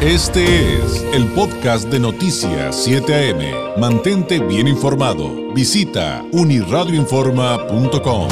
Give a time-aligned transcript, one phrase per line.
[0.00, 3.80] Este es el podcast de Noticias 7 AM.
[3.80, 5.52] Mantente bien informado.
[5.52, 8.28] Visita uniradioinforma.com.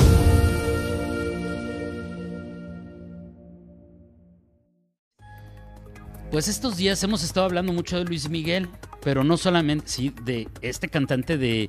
[6.30, 8.68] Pues estos días hemos estado hablando mucho de Luis Miguel,
[9.02, 11.68] pero no solamente, sí, de este cantante de,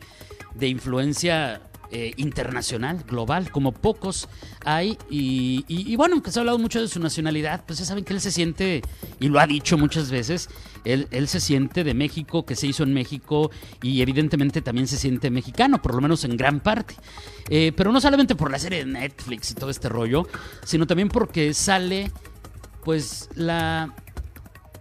[0.54, 1.59] de influencia
[1.91, 4.27] eh, internacional, global, como pocos
[4.65, 4.97] hay.
[5.09, 8.21] Y, bueno, aunque se ha hablado mucho de su nacionalidad, pues ya saben que él
[8.21, 8.81] se siente,
[9.19, 10.50] y lo ha dicho muchas veces,
[10.83, 15.29] él, se siente de México, que se hizo en México, y evidentemente también se siente
[15.29, 16.95] mexicano, por lo menos en gran parte.
[17.50, 20.28] Eh, pero no solamente por la serie de Netflix y todo este rollo,
[20.65, 22.11] sino también porque sale,
[22.83, 23.93] pues, la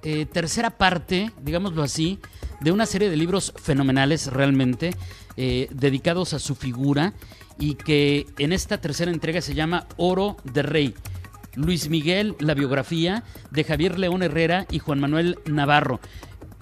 [0.02, 2.18] eh, tercera parte, digámoslo así,
[2.60, 4.94] de una serie de libros fenomenales realmente,
[5.36, 7.12] eh, dedicados a su figura
[7.58, 10.94] y que en esta tercera entrega se llama Oro de Rey.
[11.54, 16.00] Luis Miguel, la biografía de Javier León Herrera y Juan Manuel Navarro.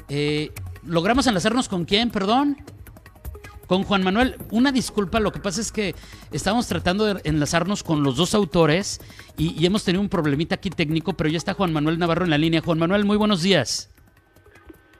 [0.08, 0.50] Eh,
[0.86, 2.56] ¿Logramos enlazarnos con quién, perdón?
[3.66, 5.94] Con Juan Manuel, una disculpa, lo que pasa es que
[6.30, 9.00] estamos tratando de enlazarnos con los dos autores
[9.38, 12.30] y, y, hemos tenido un problemita aquí técnico, pero ya está Juan Manuel Navarro en
[12.30, 12.60] la línea.
[12.60, 13.90] Juan Manuel, muy buenos días.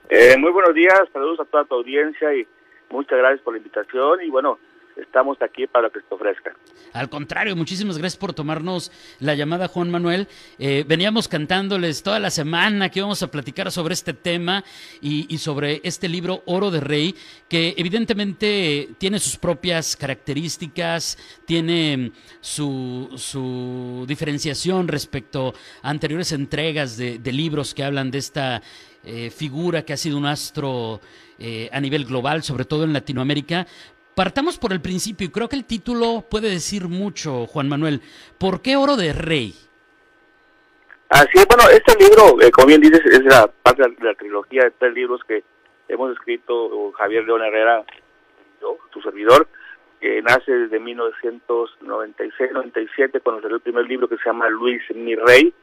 [0.09, 2.47] Eh, muy buenos días, saludos a toda tu audiencia y
[2.89, 4.59] muchas gracias por la invitación y bueno,
[4.95, 6.55] estamos aquí para que te ofrezca.
[6.93, 10.27] Al contrario, muchísimas gracias por tomarnos la llamada, Juan Manuel.
[10.57, 14.63] Eh, veníamos cantándoles toda la semana que íbamos a platicar sobre este tema
[15.01, 17.15] y, sobre este libro Oro de Rey,
[17.49, 27.31] que evidentemente tiene sus propias características, tiene su, su diferenciación respecto a anteriores entregas de
[27.31, 28.61] libros que hablan de esta
[29.05, 30.99] eh, figura que ha sido un astro
[31.37, 33.67] eh, a nivel global, sobre todo en Latinoamérica.
[34.15, 38.01] Partamos por el principio y creo que el título puede decir mucho, Juan Manuel.
[38.37, 39.53] ¿Por qué Oro de Rey?
[41.09, 44.63] Así es, bueno, este libro, eh, como bien dices, es la parte de la trilogía
[44.63, 45.43] de tres libros que
[45.87, 47.85] hemos escrito Javier León Herrera,
[48.61, 49.47] yo, tu servidor,
[49.99, 55.53] que nace desde 1996-97 cuando salió el primer libro que se llama Luis mi Rey,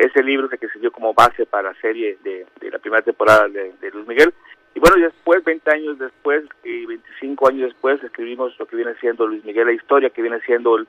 [0.00, 4.06] ese libro que sirvió como base para la serie de, la primera temporada de, Luis
[4.06, 4.32] Miguel.
[4.74, 9.26] Y bueno, después, 20 años después y 25 años después, escribimos lo que viene siendo
[9.26, 10.86] Luis Miguel, la historia que viene siendo el,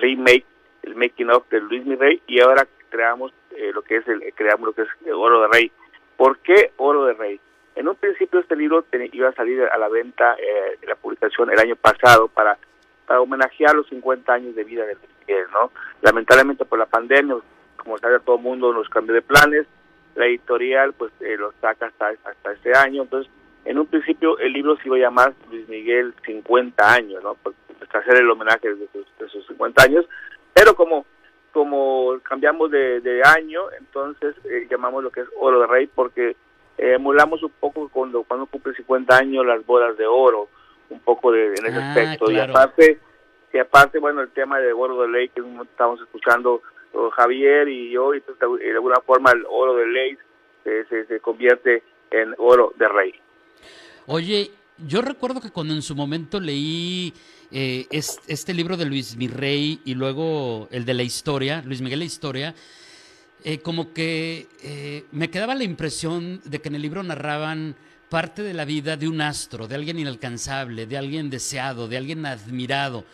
[0.00, 0.44] remake,
[0.82, 4.66] el making of de Luis Miguel, y ahora creamos eh, lo que es el creamos
[4.66, 5.72] lo que es Oro de Rey.
[6.16, 7.40] ¿Por qué Oro de Rey?
[7.74, 11.50] En un principio este libro iba a salir a la venta eh, de la publicación
[11.50, 12.56] el año pasado para,
[13.04, 15.72] para homenajear los 50 años de vida de Luis Miguel, ¿no?
[16.02, 17.34] Lamentablemente por la pandemia
[17.84, 19.66] como sabe todo el mundo, nos cambió de planes,
[20.14, 23.30] la editorial pues eh, lo saca hasta, hasta este año, entonces
[23.64, 27.34] en un principio el libro se iba a llamar Luis Miguel 50 años, ¿no?
[27.42, 27.56] Pues,
[27.94, 28.88] hacer el homenaje de
[29.28, 30.04] sus, 50 años,
[30.52, 31.06] pero como
[31.52, 36.94] como cambiamos de, año, entonces eh, llamamos lo que es Oro de Rey porque eh,
[36.94, 40.48] emulamos un poco cuando cuando cumple 50 años las bodas de oro,
[40.90, 42.32] un poco de, en ese ah, aspecto.
[42.32, 42.98] Y aparte
[43.52, 46.60] y aparte bueno el tema de Oro de Rey que estamos escuchando
[47.16, 50.18] Javier y yo, y de alguna forma el oro de ley
[50.62, 53.14] se, se, convierte en oro de rey.
[54.06, 57.12] Oye, yo recuerdo que cuando en su momento leí
[57.50, 62.04] eh, este, libro de Luis Mirrey y luego el de la historia, Luis Miguel la
[62.04, 62.54] historia,
[63.44, 67.76] eh, como que eh, me quedaba la impresión de que en el libro narraban
[68.08, 72.26] parte de la vida de un astro, de alguien inalcanzable, de alguien deseado, de alguien
[72.26, 73.04] admirado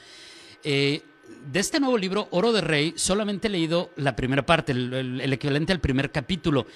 [1.51, 5.73] de este nuevo libro, Oro de Rey, solamente he leído la primera parte, el, equivalente
[5.73, 6.67] al primer capítulo,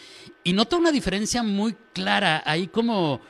[0.43, 3.21] y noto una diferencia muy clara, ahí como,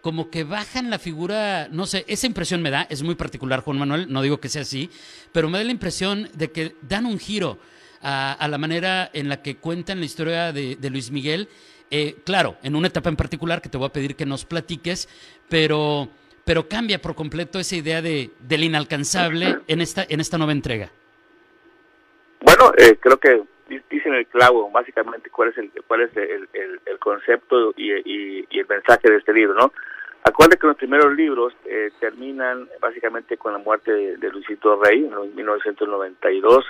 [0.00, 3.78] como que bajan la figura, no sé, esa impresión me da, es muy particular Juan
[3.78, 4.90] Manuel, no digo que sea así,
[5.32, 7.58] pero me da la impresión de que dan un giro
[8.02, 11.48] a, la manera en la que cuentan la historia de, Luis Miguel,
[11.90, 15.08] eh, claro, en una etapa en particular que te voy a pedir que nos platiques,
[15.48, 16.08] pero
[16.44, 20.90] pero cambia por completo esa idea de, del inalcanzable en esta, en esta nueva entrega.
[22.40, 23.42] Bueno, eh, creo que
[23.90, 29.10] dicen el clavo, básicamente, cuál es el, cuál es el, el, concepto y, el mensaje
[29.10, 29.72] de este libro, ¿no?
[30.24, 35.34] Acuérdate que los primeros libros eh, terminan básicamente con la muerte de, Luisito Rey en
[35.34, 36.64] 1992.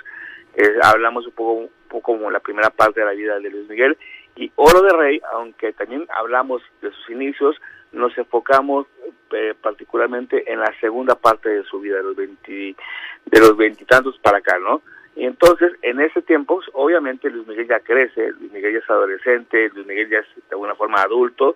[0.55, 3.69] Eh, hablamos un poco, un poco como la primera parte de la vida de Luis
[3.69, 3.97] Miguel.
[4.35, 7.55] Y Oro de Rey, aunque también hablamos de sus inicios,
[7.93, 8.85] nos enfocamos
[9.31, 14.39] eh, particularmente en la segunda parte de su vida, de los de los veintitantos para
[14.39, 14.81] acá, ¿no?
[15.15, 19.69] Y entonces, en ese tiempo, obviamente Luis Miguel ya crece, Luis Miguel ya es adolescente,
[19.73, 21.55] Luis Miguel ya es de alguna forma adulto,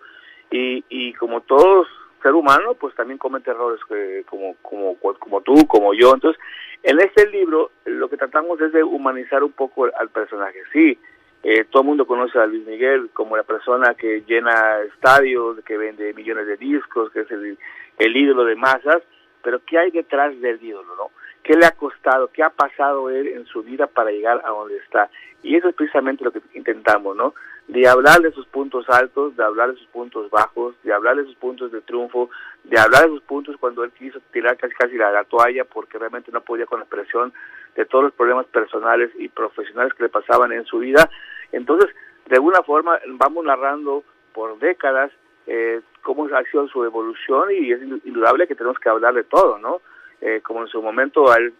[0.51, 1.85] y, y como todo
[2.21, 3.79] ser humano, pues también comete errores
[4.25, 6.13] como, como, como tú, como yo.
[6.13, 6.41] Entonces,
[6.83, 10.59] en este libro, lo que tratamos es de humanizar un poco al personaje.
[10.71, 10.97] Sí,
[11.43, 15.77] Eh, todo el mundo conoce a Luis Miguel como la persona que llena estadios, que
[15.77, 17.57] vende millones de discos, que es el,
[17.99, 19.03] el ídolo de masas,
[19.43, 21.11] pero ¿qué hay detrás del ídolo, no?
[21.43, 22.29] ¿Qué le ha costado?
[22.33, 25.09] ¿Qué ha pasado él en su vida para llegar a donde está?
[25.43, 27.33] Y eso es precisamente lo que intentamos, ¿no?
[27.67, 31.25] De hablar de sus puntos altos, de hablar de sus puntos bajos, de hablar de
[31.25, 32.29] sus puntos de triunfo,
[32.63, 35.97] de hablar de sus puntos cuando él quiso tirar casi casi la, la toalla porque
[35.97, 37.33] realmente no podía con la presión
[37.75, 41.09] de todos los problemas personales y profesionales que le pasaban en su vida.
[41.51, 41.93] Entonces,
[42.27, 44.03] de alguna forma, vamos narrando
[44.33, 45.11] por décadas
[45.45, 49.57] eh, cómo ha sido su evolución y es indudable que tenemos que hablar de todo,
[49.57, 49.81] ¿no?
[50.19, 51.53] Eh, como en su momento a él,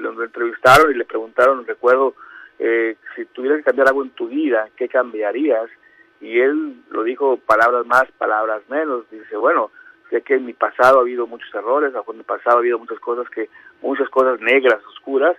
[0.00, 2.14] lo entrevistaron y le preguntaron, recuerdo,
[2.62, 5.70] eh, si tuvieras que cambiar algo en tu vida, ¿qué cambiarías?
[6.20, 9.08] Y él lo dijo palabras más, palabras menos.
[9.10, 9.70] Dice, bueno,
[10.10, 13.00] sé que en mi pasado ha habido muchos errores, en mi pasado ha habido muchas
[13.00, 13.48] cosas que,
[13.80, 15.38] muchas cosas negras, oscuras,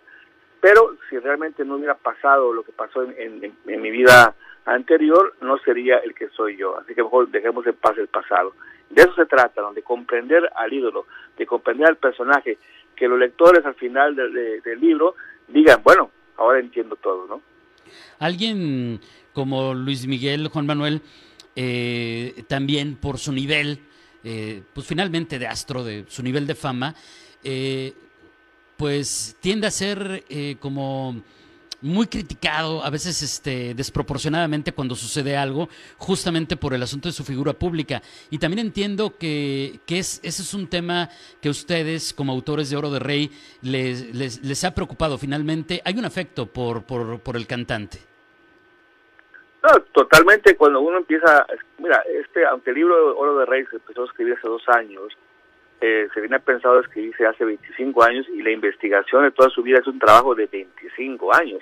[0.61, 4.33] pero si realmente no hubiera pasado lo que pasó en, mi vida
[4.65, 6.75] anterior, no sería el que soy yo.
[6.79, 8.53] Así que mejor dejemos en paz el pasado.
[8.89, 11.05] De eso se trata, de comprender al ídolo,
[11.37, 12.57] de comprender al personaje,
[12.95, 15.15] que los lectores al final del libro
[15.47, 16.09] digan, bueno,
[16.41, 17.41] ahora entiendo todo, ¿no?
[18.19, 18.99] Alguien
[19.33, 21.01] como Luis Miguel, Juan Manuel,
[21.55, 23.79] eh, también por su nivel,
[24.23, 26.95] eh, pues finalmente de astro, de su nivel de fama,
[27.43, 27.93] eh,
[28.77, 31.21] pues tiende a ser eh, como
[31.81, 37.23] muy criticado, a veces este, desproporcionadamente cuando sucede algo, justamente por el asunto de su
[37.23, 38.01] figura pública.
[38.29, 41.09] Y también entiendo que, que es, ese es un tema
[41.41, 43.31] que ustedes, como autores de Oro de Rey,
[43.61, 45.17] les, les, ha preocupado.
[45.17, 47.99] Finalmente, hay un afecto por, por, por el cantante.
[49.63, 50.55] No, totalmente.
[50.55, 51.45] Cuando uno empieza,
[51.77, 55.13] mira, este, aunque el libro Oro de Rey se empezó a escribir hace dos años,
[55.81, 59.79] eh, se viene pensado escribirse hace 25 años y la investigación de toda su vida
[59.79, 61.61] es un trabajo de 25 años.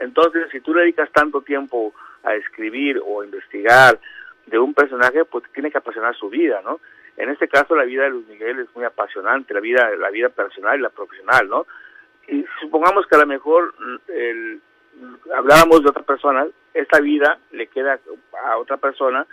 [0.00, 3.98] Entonces, si tú le dedicas tanto tiempo a escribir o investigar
[4.46, 6.80] de un personaje, pues tiene que apasionar su vida, ¿no?
[7.16, 10.30] En este caso, la vida de Luis Miguel es muy apasionante, la vida, la vida
[10.30, 11.66] personal y la profesional, ¿no?
[12.26, 13.72] Y supongamos que a lo mejor
[14.08, 14.60] el,
[15.32, 18.00] habláramos de otra persona, esta vida le queda
[18.46, 19.26] a otra persona,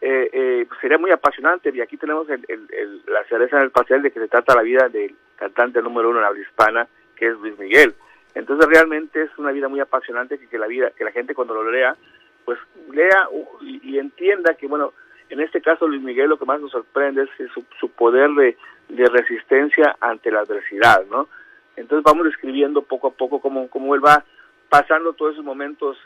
[0.00, 4.02] eh, eh, sería muy apasionante y aquí tenemos el, el, la cereza en el pastel
[4.02, 7.38] de que se trata la vida del cantante número uno en habla hispana que es
[7.38, 7.94] Luis Miguel.
[8.34, 11.70] Entonces realmente es una vida muy apasionante que, la vida que la gente cuando lo
[11.70, 11.96] lea
[12.44, 12.58] pues
[12.92, 13.28] lea
[13.60, 14.94] y, entienda que bueno
[15.28, 18.56] en este caso Luis Miguel lo que más nos sorprende es su, su poder de,
[18.88, 21.28] de, resistencia ante la adversidad no
[21.76, 24.24] entonces vamos describiendo poco a poco cómo, cómo él va
[24.70, 25.98] pasando todos esos momentos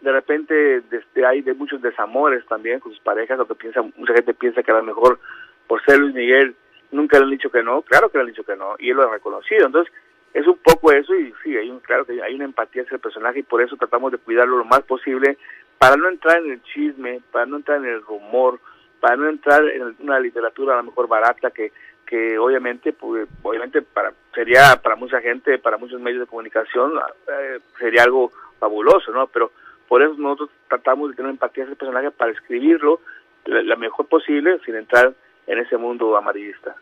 [0.00, 4.14] de repente desde hay de muchos desamores también con sus parejas, lo que piensa, mucha
[4.14, 5.18] gente piensa que a lo mejor
[5.66, 6.54] por ser Luis Miguel
[6.90, 8.96] nunca le han dicho que no, claro que le han dicho que no, y él
[8.96, 9.92] lo ha reconocido, entonces
[10.34, 13.00] es un poco eso y sí, hay un, claro que hay una empatía hacia el
[13.00, 15.38] personaje y por eso tratamos de cuidarlo lo más posible
[15.78, 18.60] para no entrar en el chisme, para no entrar en el rumor,
[19.00, 21.72] para no entrar en una literatura a lo mejor barata que
[22.08, 26.92] que obviamente pues, obviamente para sería para mucha gente, para muchos medios de comunicación
[27.28, 29.26] eh, sería algo fabuloso, ¿no?
[29.26, 29.52] Pero
[29.88, 33.00] por eso nosotros tratamos de tener empatía a ese personaje para escribirlo
[33.46, 35.14] la, mejor posible sin entrar
[35.46, 36.76] en ese mundo amarillista.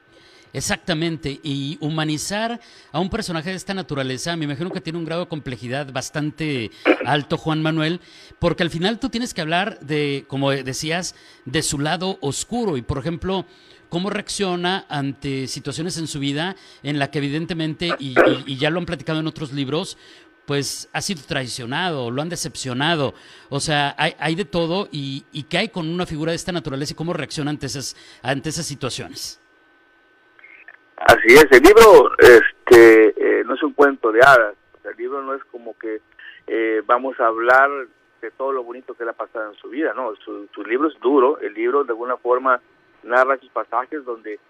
[0.53, 2.61] Exactamente, y humanizar
[2.91, 6.71] a un personaje de esta naturaleza, me imagino que tiene un grado de complejidad bastante
[7.05, 8.01] alto, Juan Manuel,
[8.39, 11.15] porque al final tú tienes que hablar de, como decías,
[11.45, 13.45] de su lado oscuro y, por ejemplo,
[13.91, 18.15] cómo reacciona ante situaciones en su vida en la que evidentemente, y,
[18.47, 19.99] y ya lo han platicado en otros libros,
[20.47, 23.15] pues ha sido traicionado, lo han decepcionado.
[23.51, 26.53] O sea, hay, hay de todo y, y qué hay con una figura de esta
[26.53, 29.41] naturaleza y cómo reacciona ante esas, ante esas situaciones.
[30.97, 35.35] Así es, el libro este, eh, no es un cuento de hadas, el libro no
[35.35, 36.01] es como que
[36.47, 37.71] eh, vamos a hablar
[38.23, 40.89] de todo lo bonito que le ha pasado en su vida, no, su, su libro
[40.89, 42.61] es duro, el libro de alguna forma
[43.03, 44.41] narra sus pasajes donde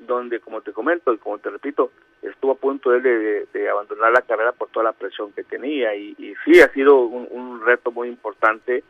[0.00, 1.90] donde, como te comento y como te repito,
[2.22, 6.34] estuvo a punto de, de, abandonar la carrera por toda la presión que tenía y,
[6.44, 8.84] sí ha sido un, reto muy importante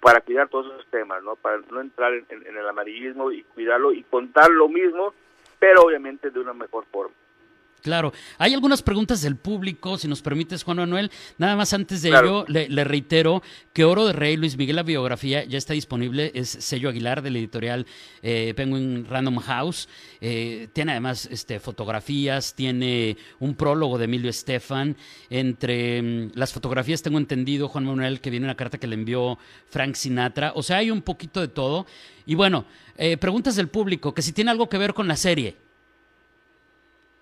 [0.00, 1.36] para cuidar todos esos temas, ¿no?
[1.36, 5.14] Para no entrar en, en el amarillismo y cuidarlo y contar lo mismo,
[5.58, 7.14] pero obviamente de una mejor forma.
[7.82, 11.10] Claro, hay algunas preguntas del público, si nos permites, Juan Manuel.
[11.38, 15.44] Nada más antes de ello, le, reitero que Oro de Rey, Luis Miguel, la biografía
[15.44, 17.86] ya está disponible, es sello Aguilar del editorial
[18.22, 19.88] eh, Penguin Random House.
[20.20, 24.96] Eh, tiene además este, fotografías, tiene un prólogo de Emilio Estefan.
[25.30, 29.38] Entre mm, las fotografías tengo entendido, Juan Manuel, que viene una carta que le envió
[29.68, 30.52] Frank Sinatra.
[30.54, 31.86] O sea, hay un poquito de todo.
[32.26, 35.56] Y bueno, eh, preguntas del público, que si tiene algo que ver con la serie.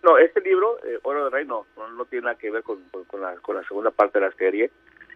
[0.02, 3.20] No, este libro, eh, Oro de Rey, no, no, tiene nada que ver con, con,
[3.20, 4.70] la, con la segunda parte de la serie.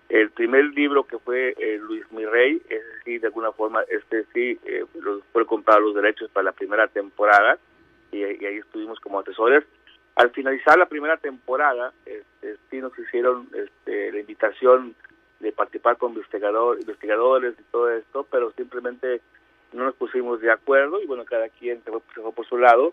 [0.09, 4.59] El primer libro que fue eh, Luis Mirrey, ese sí, de alguna forma, este sí,
[4.65, 4.85] eh,
[5.33, 7.59] fue comprado los derechos para la primera temporada
[8.11, 9.65] y, ahí estuvimos como asesores.
[10.17, 14.95] Al finalizar la primera temporada, este, sí nos hicieron este, la invitación
[15.41, 19.21] de participar con investigador, investigadores y todo esto, pero simplemente
[19.73, 22.93] no nos pusimos de acuerdo y bueno, cada quien se fue por su lado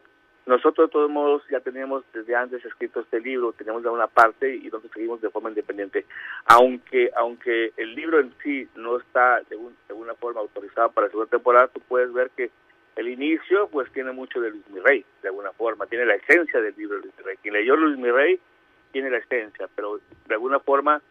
[0.49, 4.55] nosotros de todos modos ya teníamos desde antes escrito este libro, teníamos de una parte
[4.55, 6.05] y nosotros seguimos de forma independiente.
[6.45, 9.57] Aunque aunque el libro en sí no está de,
[9.89, 12.49] alguna forma autorizado para la segunda temporada, tú puedes ver que
[12.95, 16.75] el inicio pues tiene mucho de Luis Mirrey, de alguna forma, tiene la esencia del
[16.75, 17.37] libro de Luis Mirrey.
[17.37, 18.39] Quien leyó Luis Mirrey
[18.91, 21.01] tiene la esencia, pero de alguna forma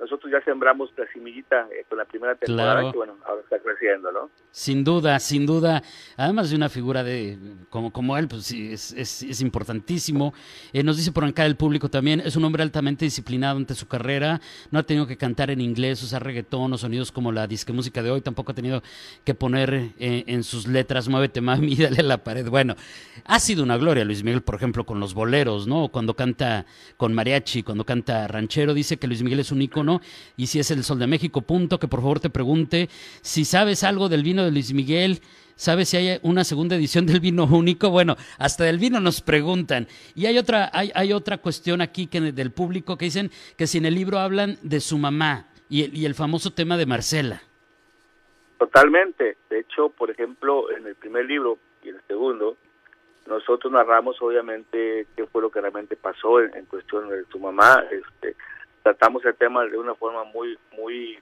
[0.00, 4.12] nosotros ya sembramos la semillita eh, con la primera temporada y bueno, ahora está creciendo,
[4.12, 4.30] ¿no?
[4.52, 5.82] Sin duda, sin duda.
[6.16, 7.36] Además de una figura de
[7.68, 10.34] como, como él, pues sí, es, es, importantísimo.
[10.72, 13.88] Eh, nos dice por acá el público también, es un hombre altamente disciplinado ante su
[13.88, 14.40] carrera,
[14.70, 18.02] no ha tenido que cantar en inglés, usar reggaetón o sonidos como la disque música
[18.02, 18.82] de hoy, tampoco ha tenido
[19.24, 22.48] que poner eh, en sus letras, muévete mami, dale a la pared.
[22.48, 22.76] Bueno,
[23.24, 25.88] ha sido una gloria Luis Miguel, por ejemplo, con los boleros, ¿no?
[25.88, 29.87] Cuando canta con mariachi, cuando canta ranchero, dice que Luis Miguel es un ícono
[30.36, 32.88] y si es el Sol de México, punto, que por favor te pregunte
[33.22, 35.20] si sabes algo del vino de Luis Miguel,
[35.58, 37.90] ¿Sabes si hay una segunda edición del vino único?
[37.90, 39.88] Bueno, hasta del vino nos preguntan.
[40.14, 43.78] Y hay otra, hay, hay otra cuestión aquí que del público que dicen que si
[43.78, 47.42] en el libro hablan de su mamá y y el famoso tema de Marcela.
[48.56, 49.36] Totalmente.
[49.50, 52.56] De hecho, por ejemplo, en el primer libro y en el segundo,
[53.26, 57.84] nosotros narramos obviamente qué fue lo que realmente pasó en, en cuestión de su mamá.
[57.90, 58.36] Este,
[58.82, 61.18] tratamos el tema de una forma muy, muy,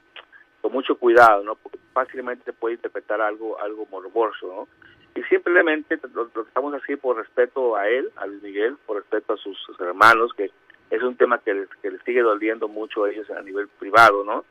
[0.60, 1.56] con mucho cuidado, ¿no?
[1.56, 4.68] Porque fácilmente puede interpretar algo, algo morboso, ¿no?
[5.14, 9.36] Y simplemente lo, tratamos así por respeto a él, a Luis Miguel, por respeto a
[9.38, 10.50] sus, hermanos, que
[10.90, 14.25] es un tema que les, que les sigue doliendo mucho a ellos a nivel privado,
[14.25, 14.44] ¿no?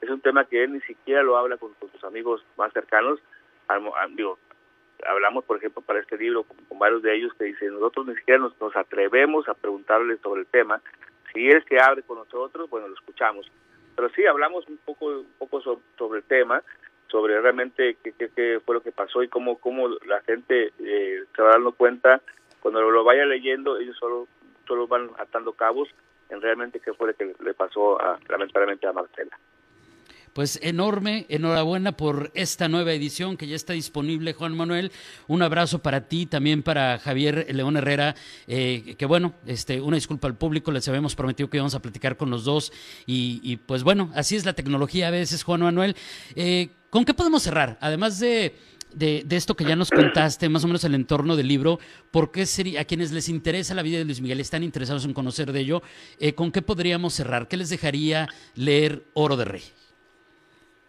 [0.00, 3.20] Es un tema que él ni siquiera lo habla con, sus amigos más cercanos.
[4.10, 4.38] digo,
[5.06, 8.40] hablamos, por ejemplo, para este libro con, varios de ellos que dicen, nosotros ni siquiera
[8.40, 10.80] nos, nos atrevemos a preguntarles sobre el tema,
[11.32, 13.50] si él se abre con nosotros, bueno, lo escuchamos.
[13.94, 16.62] Pero sí, hablamos un poco, un poco sobre, el tema,
[17.08, 21.42] sobre realmente qué, qué, fue lo que pasó y cómo, cómo la gente eh, se
[21.42, 22.20] va dando cuenta,
[22.60, 24.28] cuando lo vaya leyendo, ellos solo,
[24.66, 25.88] solo van atando cabos
[26.30, 29.38] en realmente qué fue lo que le pasó a, lamentablemente a Marcela.
[30.32, 34.90] Pues enorme, enhorabuena por esta nueva edición que ya está disponible, Juan Manuel.
[35.28, 38.14] Un abrazo para ti, también para Javier León Herrera,
[38.46, 42.16] eh, que bueno, este, una disculpa al público, les habíamos prometido que íbamos a platicar
[42.16, 42.72] con los dos
[43.04, 45.96] y, pues bueno, así es la tecnología a veces, Juan Manuel.
[46.34, 47.76] Eh, ¿Con qué podemos cerrar?
[47.80, 48.54] Además de...
[48.94, 52.44] De, esto que ya nos contaste, más o menos el entorno del libro, ¿por qué
[52.44, 55.60] sería, a quienes les interesa la vida de Luis Miguel, están interesados en conocer de
[55.60, 55.82] ello,
[56.20, 57.48] eh, ¿con qué podríamos cerrar?
[57.48, 59.62] ¿Qué les dejaría leer Oro de Rey?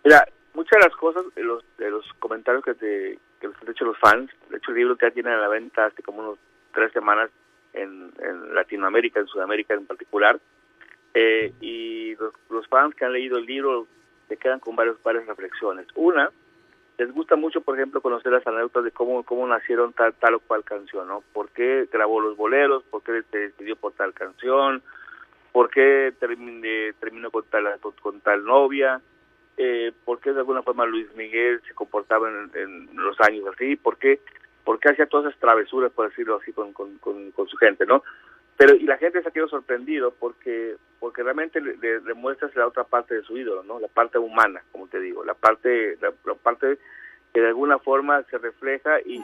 [0.03, 3.86] Mira, muchas de las cosas, de los, de los comentarios que, te, que han hecho
[3.86, 6.39] los fans, de hecho el libro ya tiene a la venta hace como unos
[6.74, 7.29] tres semanas
[7.74, 10.39] en, en Latinoamérica, en Sudamérica en particular,
[11.13, 13.88] eh, y los, los, fans que han leído el libro
[14.27, 15.88] se quedan con varias, varias reflexiones.
[15.95, 16.29] Una,
[16.98, 20.39] les gusta mucho, por ejemplo, conocer las anécdotas de cómo, cómo nacieron tal, tal o
[20.39, 21.24] cual canción, ¿no?
[21.33, 22.83] ¿Por qué grabó los boleros?
[22.83, 24.81] ¿Por qué se decidió por tal canción?
[25.51, 29.01] ¿Por qué terminó con tal, con tal novia?
[29.57, 33.98] Eh, por qué de alguna forma Luis Miguel se comportaba en, los años así, por
[33.98, 34.19] qué,
[34.89, 38.03] hacía todas esas travesuras, por decirlo así, con, con, con, su gente, ¿no?
[38.57, 42.83] Pero, y la gente se ha quedado sorprendido porque, porque realmente le, demuestras la otra
[42.83, 43.79] parte de su ídolo, ¿no?
[43.79, 46.77] La parte humana, como te digo, la parte, la, parte
[47.33, 49.24] que de alguna forma se refleja y,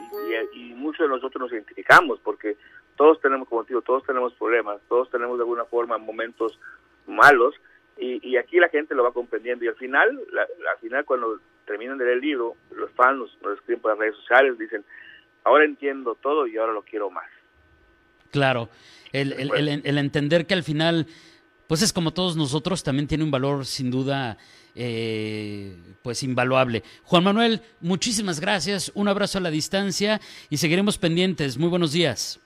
[0.52, 2.56] y, muchos de nosotros nos identificamos porque
[2.96, 6.58] todos tenemos, como te digo, todos tenemos problemas, todos tenemos de alguna forma momentos
[7.06, 7.54] malos
[8.00, 12.04] y, aquí la gente lo va comprendiendo y al final, al final cuando terminan de
[12.04, 14.84] leer el libro, los fans nos, escriben por las redes sociales, dicen,
[15.44, 17.28] ahora entiendo todo y ahora lo quiero más.
[18.30, 18.68] Claro,
[19.12, 19.32] el,
[19.84, 21.06] el, entender que al final,
[21.66, 24.38] pues es como todos nosotros, también tiene un valor sin duda,
[24.74, 26.82] eh, pues invaluable.
[27.02, 31.58] Juan Manuel, muchísimas gracias, un abrazo a la distancia y seguiremos pendientes.
[31.58, 32.40] Muy buenos días.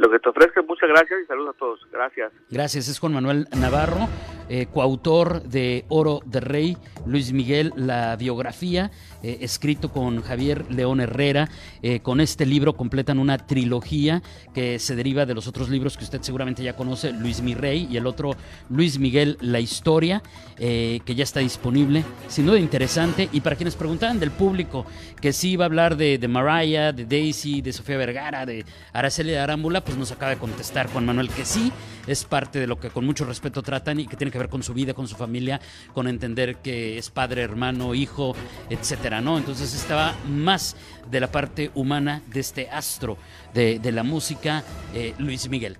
[0.00, 1.80] Lo que te ofrezco, muchas gracias y saludos a todos.
[1.92, 2.32] Gracias.
[2.48, 4.08] Gracias, es Juan Manuel Navarro
[4.50, 6.76] eh, coautor de Oro de Rey,
[7.06, 8.90] Luis Miguel, la biografía,
[9.22, 11.48] eh, escrito con Javier León Herrera.
[11.82, 14.22] Eh, con este libro completan una trilogía
[14.54, 17.88] que se deriva de los otros libros que usted seguramente ya conoce, Luis Mi Rey
[17.90, 18.36] y el otro
[18.68, 20.22] Luis Miguel, la historia,
[20.56, 22.04] que ya está disponible.
[22.28, 23.28] Sin duda interesante.
[23.32, 24.84] Y para quienes preguntaban del público
[25.20, 29.34] que sí iba a hablar de, de Mariah, de Daisy, de Sofía Vergara, de Araceli
[29.34, 31.72] Arámbula, pues nos acaba de contestar Juan Manuel que sí,
[32.06, 34.62] es parte de lo que con mucho respeto tratan y que tiene que ver con
[34.62, 35.60] su vida, con su familia,
[35.92, 36.56] con entender
[36.98, 38.34] es padre, hermano, hijo,
[38.68, 39.38] etcétera, ¿no?
[39.38, 40.76] Entonces estaba más
[41.10, 43.16] de la parte humana de este astro
[43.54, 45.78] de, de la música, eh, Luis Miguel.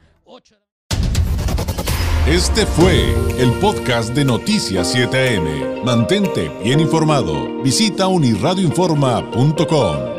[2.26, 5.82] Este fue el podcast de Noticias 7am.
[5.82, 7.60] Mantente bien informado.
[7.62, 10.09] Visita unirradioinforma.com.